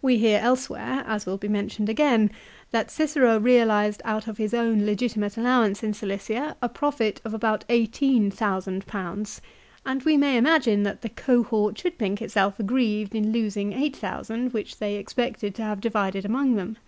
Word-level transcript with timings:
We 0.00 0.16
hear 0.16 0.38
elsewhere, 0.40 1.04
as 1.06 1.26
will 1.26 1.36
be 1.36 1.46
mentioned 1.46 1.90
again, 1.90 2.30
that 2.70 2.90
Cicero 2.90 3.38
realised 3.38 4.00
out 4.06 4.26
of 4.26 4.38
his 4.38 4.54
own 4.54 4.86
legitimate 4.86 5.36
allowance 5.36 5.82
in 5.82 5.92
Cilicia 5.92 6.56
a 6.62 6.68
profit 6.70 7.20
of 7.26 7.34
about 7.34 7.66
18,000; 7.68 8.86
and 9.84 10.02
we 10.04 10.16
may 10.16 10.38
imagine 10.38 10.82
that 10.84 11.02
the" 11.02 11.10
cohort" 11.26 11.76
should 11.78 11.98
think 11.98 12.22
itself 12.22 12.58
aggrieved 12.58 13.14
in 13.14 13.32
losing 13.32 13.74
8,000 13.74 14.54
which 14.54 14.78
they 14.78 14.94
expected 14.96 15.54
to 15.56 15.62
have 15.62 15.82
divided 15.82 16.24
among 16.24 16.54
them. 16.56 16.78